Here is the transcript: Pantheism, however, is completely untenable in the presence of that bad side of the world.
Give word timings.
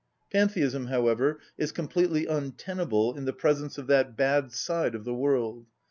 Pantheism, 0.31 0.87
however, 0.87 1.39
is 1.59 1.71
completely 1.71 2.25
untenable 2.25 3.15
in 3.15 3.25
the 3.25 3.33
presence 3.33 3.77
of 3.77 3.85
that 3.85 4.17
bad 4.17 4.51
side 4.51 4.95
of 4.95 5.03
the 5.05 5.13
world. 5.13 5.67